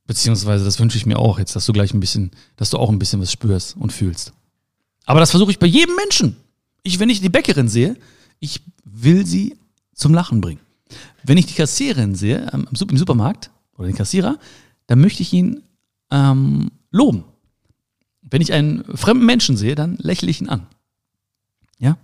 [0.07, 2.89] Beziehungsweise, das wünsche ich mir auch jetzt, dass du gleich ein bisschen, dass du auch
[2.89, 4.33] ein bisschen was spürst und fühlst.
[5.05, 6.37] Aber das versuche ich bei jedem Menschen.
[6.83, 7.95] Ich, wenn ich die Bäckerin sehe,
[8.39, 9.57] ich will sie
[9.93, 10.61] zum Lachen bringen.
[11.23, 14.37] Wenn ich die Kassiererin sehe ähm, im Supermarkt oder den Kassierer,
[14.87, 15.63] dann möchte ich ihn
[16.11, 17.25] ähm, loben.
[18.21, 20.67] Wenn ich einen fremden Menschen sehe, dann lächle ich ihn an.
[21.79, 21.97] Ja?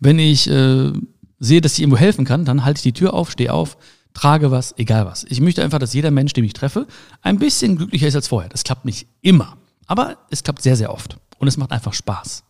[0.00, 0.92] Wenn ich äh,
[1.38, 3.76] sehe, dass ich irgendwo helfen kann, dann halte ich die Tür auf, stehe auf,
[4.14, 5.24] trage was, egal was.
[5.28, 6.86] Ich möchte einfach, dass jeder Mensch, den ich treffe,
[7.22, 8.48] ein bisschen glücklicher ist als vorher.
[8.48, 11.18] Das klappt nicht immer, aber es klappt sehr, sehr oft.
[11.38, 12.44] Und es macht einfach Spaß.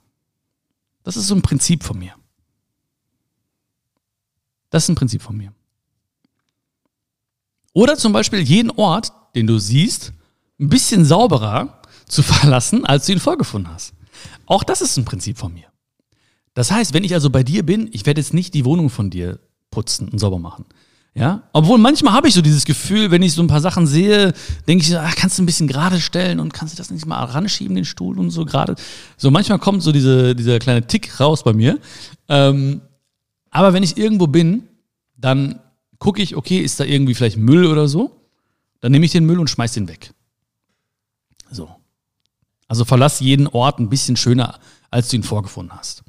[1.03, 2.15] Das ist so ein Prinzip von mir.
[4.71, 5.53] Das ist ein Prinzip von mir.
[7.73, 10.13] Oder zum Beispiel jeden Ort, den du siehst,
[10.59, 13.95] ein bisschen sauberer zu verlassen, als du ihn vorgefunden hast.
[14.47, 15.67] Auch das ist ein Prinzip von mir.
[16.55, 19.11] Das heißt, wenn ich also bei dir bin, ich werde jetzt nicht die Wohnung von
[19.11, 19.39] dir
[19.71, 20.65] putzen und sauber machen.
[21.15, 24.33] Ja, obwohl manchmal habe ich so dieses Gefühl, wenn ich so ein paar Sachen sehe,
[24.69, 27.25] denke ich, ach, kannst du ein bisschen gerade stellen und kannst du das nicht mal
[27.25, 28.77] ranschieben, den Stuhl und so gerade.
[29.17, 31.81] So manchmal kommt so diese, dieser kleine Tick raus bei mir.
[32.29, 32.83] Ähm,
[33.51, 34.69] aber wenn ich irgendwo bin,
[35.17, 35.59] dann
[35.99, 38.21] gucke ich, okay, ist da irgendwie vielleicht Müll oder so?
[38.81, 40.13] Dann nehme ich den Müll und schmeiß den weg.
[41.51, 41.69] So.
[42.69, 46.05] Also verlass jeden Ort ein bisschen schöner, als du ihn vorgefunden hast.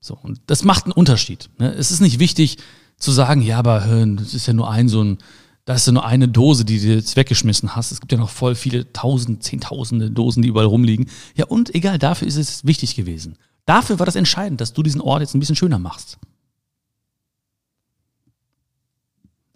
[0.00, 1.50] So, und das macht einen Unterschied.
[1.58, 1.72] Ne?
[1.72, 2.58] Es ist nicht wichtig,
[2.98, 3.80] zu sagen, ja, aber
[4.16, 5.18] das ist ja nur ein so ein,
[5.64, 7.90] da ist ja nur eine Dose, die du jetzt weggeschmissen hast.
[7.90, 11.10] Es gibt ja noch voll viele tausend, zehntausende Dosen, die überall rumliegen.
[11.34, 13.36] Ja, und egal, dafür ist es wichtig gewesen.
[13.64, 16.18] Dafür war das entscheidend, dass du diesen Ort jetzt ein bisschen schöner machst.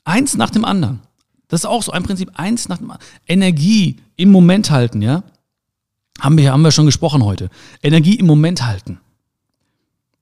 [0.05, 1.01] Eins nach dem anderen.
[1.47, 3.11] Das ist auch so ein Prinzip, eins nach dem anderen.
[3.29, 5.23] Energie im Moment halten, ja?
[6.19, 7.51] Haben wir, haben wir schon gesprochen heute.
[7.83, 9.01] Energie im Moment halten.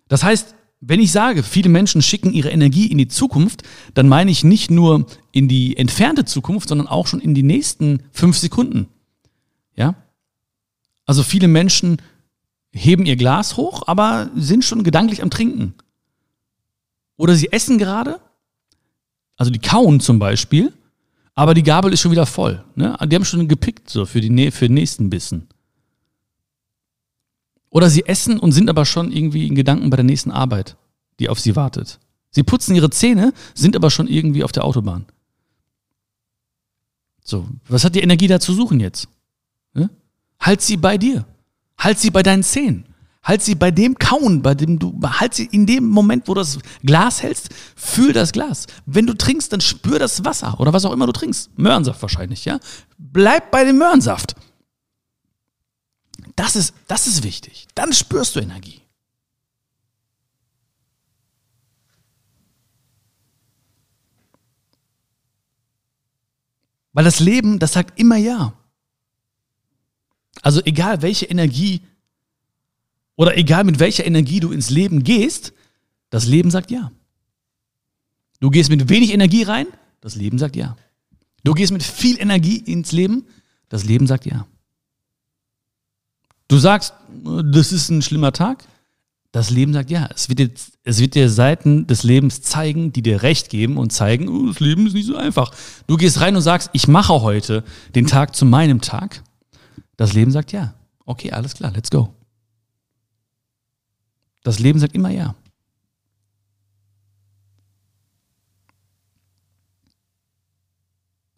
[0.08, 3.62] Das heißt, wenn ich sage, viele Menschen schicken ihre Energie in die Zukunft,
[3.94, 8.02] dann meine ich nicht nur in die entfernte Zukunft, sondern auch schon in die nächsten
[8.12, 8.88] fünf Sekunden.
[9.74, 9.96] Ja?
[11.04, 12.00] Also viele Menschen
[12.70, 15.74] heben ihr Glas hoch, aber sind schon gedanklich am Trinken.
[17.16, 18.20] Oder sie essen gerade,
[19.36, 20.72] also die kauen zum Beispiel,
[21.34, 22.64] aber die Gabel ist schon wieder voll.
[22.76, 22.96] Ne?
[23.06, 25.48] Die haben schon gepickt so für, die, für den nächsten Bissen.
[27.70, 30.76] Oder sie essen und sind aber schon irgendwie in Gedanken bei der nächsten Arbeit,
[31.18, 31.98] die auf sie wartet.
[32.30, 35.06] Sie putzen ihre Zähne, sind aber schon irgendwie auf der Autobahn.
[37.24, 39.08] So, was hat die Energie da zu suchen jetzt?
[39.74, 39.90] Ne?
[40.40, 41.26] Halt sie bei dir.
[41.78, 42.84] Halt sie bei deinen Zähnen.
[43.22, 46.40] Halt sie bei dem Kauen, bei dem du, halt sie in dem Moment, wo du
[46.40, 48.66] das Glas hältst, fühl das Glas.
[48.86, 51.50] Wenn du trinkst, dann spür das Wasser oder was auch immer du trinkst.
[51.58, 52.58] Möhrensaft wahrscheinlich, ja?
[52.96, 54.34] Bleib bei dem Möhrensaft.
[56.38, 57.66] Das ist, das ist wichtig.
[57.74, 58.80] Dann spürst du Energie.
[66.92, 68.52] Weil das Leben, das sagt immer ja.
[70.40, 71.80] Also egal welche Energie
[73.16, 75.52] oder egal mit welcher Energie du ins Leben gehst,
[76.08, 76.92] das Leben sagt ja.
[78.38, 79.66] Du gehst mit wenig Energie rein,
[80.00, 80.76] das Leben sagt ja.
[81.42, 83.26] Du gehst mit viel Energie ins Leben,
[83.68, 84.46] das Leben sagt ja.
[86.48, 88.64] Du sagst, das ist ein schlimmer Tag.
[89.32, 90.50] Das Leben sagt, ja, es wird, dir,
[90.84, 94.58] es wird dir Seiten des Lebens zeigen, die dir Recht geben und zeigen, oh, das
[94.58, 95.54] Leben ist nicht so einfach.
[95.86, 97.62] Du gehst rein und sagst, ich mache heute
[97.94, 99.22] den Tag zu meinem Tag.
[99.98, 102.14] Das Leben sagt, ja, okay, alles klar, let's go.
[104.42, 105.34] Das Leben sagt immer ja.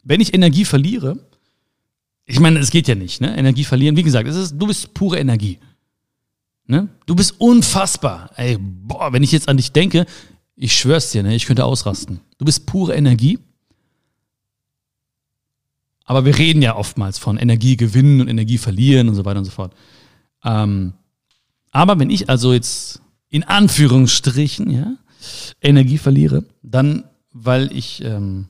[0.03, 1.19] Wenn ich Energie verliere,
[2.31, 3.37] ich meine, es geht ja nicht, ne?
[3.37, 3.95] Energie verlieren.
[3.95, 5.59] Wie gesagt, es ist, du bist pure Energie.
[6.65, 6.87] Ne?
[7.05, 8.29] Du bist unfassbar.
[8.35, 10.05] Ey, boah, wenn ich jetzt an dich denke,
[10.55, 11.35] ich schwör's dir, ne?
[11.35, 12.21] Ich könnte ausrasten.
[12.37, 13.39] Du bist pure Energie.
[16.05, 19.45] Aber wir reden ja oftmals von Energie gewinnen und Energie verlieren und so weiter und
[19.45, 19.73] so fort.
[20.43, 20.93] Ähm,
[21.71, 24.95] aber wenn ich also jetzt in Anführungsstrichen ja,
[25.61, 28.47] Energie verliere, dann, weil ich ähm,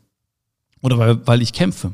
[0.82, 1.94] Oder weil, weil ich kämpfe.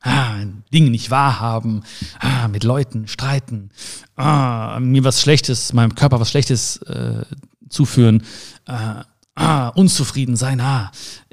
[0.00, 1.82] Ah, Dinge nicht wahrhaben,
[2.20, 3.70] ah, mit Leuten streiten,
[4.16, 7.24] ah, mir was Schlechtes, meinem Körper was Schlechtes äh,
[7.68, 8.22] zuführen,
[8.66, 10.60] äh, unzufrieden sein,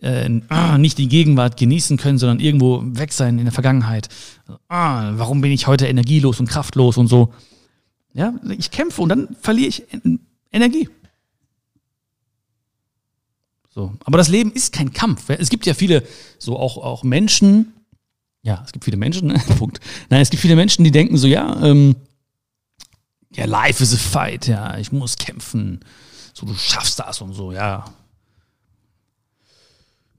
[0.02, 0.30] äh,
[0.78, 4.10] nicht die Gegenwart genießen können, sondern irgendwo weg sein in der Vergangenheit.
[4.68, 7.34] Ah, warum bin ich heute energielos und kraftlos und so?
[8.14, 9.84] Ja, ich kämpfe und dann verliere ich
[10.52, 10.90] Energie.
[13.70, 15.30] So, aber das Leben ist kein Kampf.
[15.30, 16.04] Es gibt ja viele,
[16.40, 17.74] so auch, auch Menschen,
[18.46, 19.42] ja, es gibt viele Menschen, ne?
[19.58, 19.80] Punkt.
[20.10, 21.96] Nein, es gibt viele Menschen, die denken so, ja, ähm,
[23.34, 25.80] ja, life is a fight, ja, ich muss kämpfen.
[26.34, 27.86] So, du schaffst das und so, ja.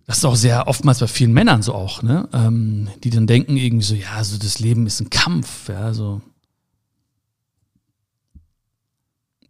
[0.07, 2.29] Das ist auch sehr oftmals bei vielen Männern so auch, ne?
[2.33, 6.21] Ähm, die dann denken irgendwie so, ja, so das Leben ist ein Kampf, ja, so.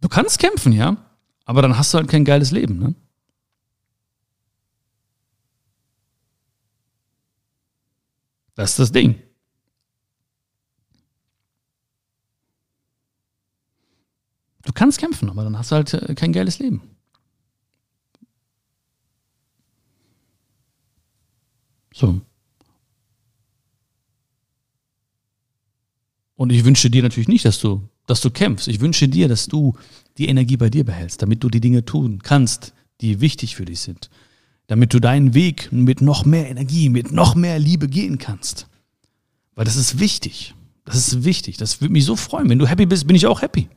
[0.01, 0.97] Du kannst kämpfen, ja,
[1.45, 2.95] aber dann hast du halt kein geiles Leben, ne?
[8.57, 9.21] Das ist das Ding.
[14.63, 16.81] Du kannst kämpfen, aber dann hast du halt äh, kein geiles Leben.
[21.93, 22.19] So.
[26.35, 28.67] Und ich wünsche dir natürlich nicht, dass du, dass du kämpfst.
[28.67, 29.77] Ich wünsche dir, dass du
[30.17, 33.81] die Energie bei dir behältst, damit du die Dinge tun kannst, die wichtig für dich
[33.81, 34.09] sind
[34.67, 38.67] damit du deinen Weg mit noch mehr Energie, mit noch mehr Liebe gehen kannst.
[39.55, 40.53] Weil das ist wichtig.
[40.85, 41.57] Das ist wichtig.
[41.57, 42.49] Das würde mich so freuen.
[42.49, 43.67] Wenn du happy bist, bin ich auch happy.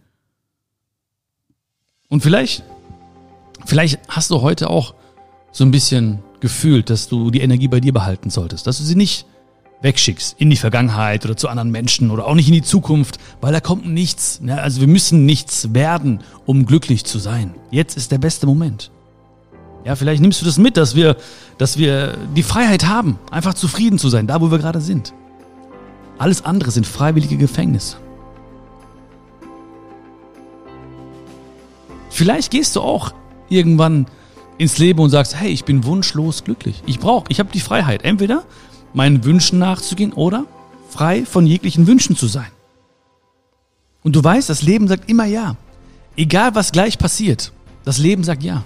[2.09, 2.65] Und vielleicht,
[3.65, 4.95] vielleicht hast du heute auch
[5.53, 8.97] so ein bisschen gefühlt, dass du die Energie bei dir behalten solltest, dass du sie
[8.97, 9.27] nicht
[9.83, 13.53] wegschickst in die Vergangenheit oder zu anderen Menschen oder auch nicht in die Zukunft, weil
[13.53, 14.41] da kommt nichts.
[14.47, 17.55] Also wir müssen nichts werden, um glücklich zu sein.
[17.71, 18.91] Jetzt ist der beste Moment.
[19.85, 21.17] Ja, vielleicht nimmst du das mit, dass wir,
[21.59, 25.15] dass wir die Freiheit haben, einfach zufrieden zu sein, da wo wir gerade sind.
[26.19, 27.97] Alles andere sind freiwillige Gefängnisse.
[32.11, 33.15] Vielleicht gehst du auch
[33.49, 34.07] irgendwann
[34.59, 36.83] ins Leben und sagst, hey, ich bin wunschlos glücklich.
[36.85, 38.45] Ich brauche, ich habe die Freiheit, entweder
[38.93, 40.45] meinen Wünschen nachzugehen oder
[40.91, 42.51] frei von jeglichen Wünschen zu sein.
[44.03, 45.57] Und du weißt, das Leben sagt immer ja.
[46.17, 47.53] Egal was gleich passiert,
[47.85, 48.65] das Leben sagt ja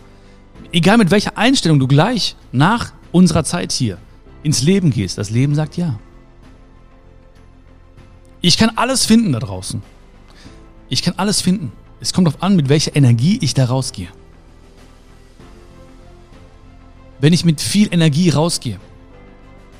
[0.72, 3.98] egal mit welcher Einstellung du gleich nach unserer Zeit hier
[4.42, 5.98] ins Leben gehst, das Leben sagt ja.
[8.40, 9.82] Ich kann alles finden da draußen.
[10.88, 11.72] Ich kann alles finden.
[12.00, 14.08] Es kommt darauf an, mit welcher Energie ich da rausgehe.
[17.20, 18.78] Wenn ich mit viel Energie rausgehe,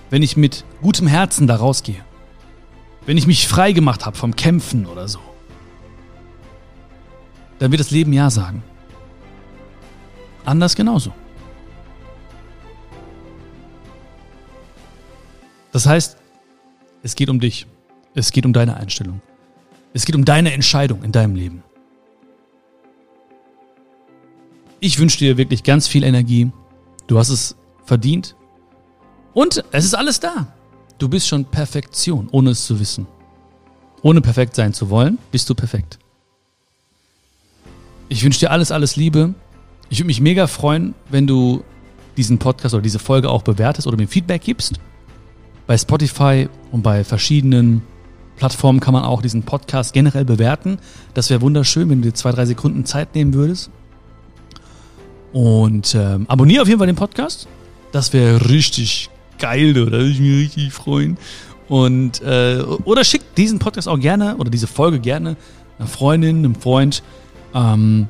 [0.08, 2.02] wenn ich mit gutem Herzen da rausgehe,
[3.04, 5.18] wenn ich mich frei gemacht habe vom Kämpfen oder so,
[7.58, 8.62] dann wird das Leben Ja sagen.
[10.44, 11.12] Anders genauso.
[15.72, 16.16] Das heißt,
[17.02, 17.66] es geht um dich.
[18.14, 19.20] Es geht um deine Einstellung.
[19.92, 21.62] Es geht um deine Entscheidung in deinem Leben.
[24.80, 26.50] Ich wünsche dir wirklich ganz viel Energie.
[27.06, 28.36] Du hast es verdient.
[29.32, 30.46] Und es ist alles da.
[30.98, 33.06] Du bist schon Perfektion, ohne es zu wissen.
[34.02, 35.98] Ohne perfekt sein zu wollen, bist du perfekt.
[38.08, 39.34] Ich wünsche dir alles, alles Liebe.
[39.90, 41.62] Ich würde mich mega freuen, wenn du
[42.16, 44.78] diesen Podcast oder diese Folge auch bewertest oder mir Feedback gibst.
[45.66, 47.82] Bei Spotify und bei verschiedenen
[48.36, 50.78] Plattformen kann man auch diesen Podcast generell bewerten.
[51.14, 53.70] Das wäre wunderschön, wenn du dir zwei, drei Sekunden Zeit nehmen würdest.
[55.32, 57.48] Und ähm, abonniere auf jeden Fall den Podcast.
[57.92, 60.00] Das wäre richtig geil, oder?
[60.00, 61.16] Ich mich richtig freuen.
[61.68, 65.36] Und äh, oder schick diesen Podcast auch gerne oder diese Folge gerne
[65.78, 67.02] einer Freundin, einem Freund.
[67.54, 68.08] Ähm,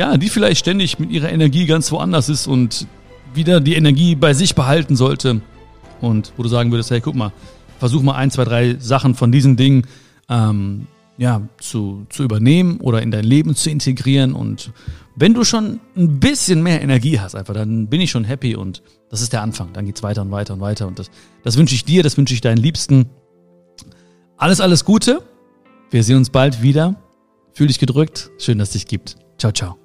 [0.00, 2.86] ja, die vielleicht ständig mit ihrer Energie ganz woanders ist und
[3.34, 5.42] wieder die Energie bei sich behalten sollte.
[6.00, 7.32] Und wo du sagen würdest, hey, guck mal,
[7.78, 9.86] versuch mal ein, zwei, drei Sachen von diesen Dingen
[10.30, 10.86] ähm,
[11.18, 14.32] ja, zu, zu übernehmen oder in dein Leben zu integrieren.
[14.32, 14.72] Und
[15.16, 18.82] wenn du schon ein bisschen mehr Energie hast, einfach, dann bin ich schon happy und
[19.10, 19.74] das ist der Anfang.
[19.74, 20.86] Dann geht's weiter und weiter und weiter.
[20.86, 21.10] Und das,
[21.42, 23.10] das wünsche ich dir, das wünsche ich deinen Liebsten.
[24.38, 25.22] Alles, alles Gute.
[25.90, 26.94] Wir sehen uns bald wieder.
[27.52, 28.30] Fühl dich gedrückt.
[28.38, 29.16] Schön, dass es dich gibt.
[29.36, 29.79] Ciao, ciao.